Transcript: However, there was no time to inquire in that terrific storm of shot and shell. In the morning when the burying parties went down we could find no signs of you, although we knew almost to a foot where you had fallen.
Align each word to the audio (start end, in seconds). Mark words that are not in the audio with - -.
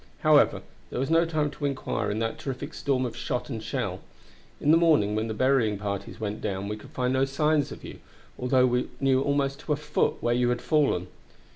However, 0.21 0.63
there 0.89 0.99
was 0.99 1.11
no 1.11 1.25
time 1.25 1.51
to 1.51 1.65
inquire 1.65 2.09
in 2.09 2.17
that 2.17 2.39
terrific 2.39 2.73
storm 2.73 3.05
of 3.05 3.15
shot 3.15 3.51
and 3.51 3.61
shell. 3.61 3.99
In 4.59 4.71
the 4.71 4.75
morning 4.75 5.13
when 5.13 5.27
the 5.27 5.33
burying 5.35 5.77
parties 5.77 6.19
went 6.19 6.41
down 6.41 6.67
we 6.67 6.75
could 6.75 6.89
find 6.89 7.13
no 7.13 7.23
signs 7.25 7.71
of 7.71 7.83
you, 7.83 7.99
although 8.39 8.65
we 8.65 8.89
knew 8.99 9.21
almost 9.21 9.59
to 9.59 9.73
a 9.73 9.75
foot 9.75 10.15
where 10.19 10.33
you 10.33 10.49
had 10.49 10.59
fallen. 10.59 11.05